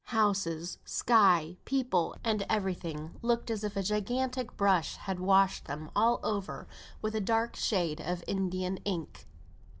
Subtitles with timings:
[0.05, 5.91] Houses, sky, people, and every thing looked as if a gigantic brush had washed them
[5.95, 6.67] all over
[7.03, 9.27] with a dark shade of Indian ink.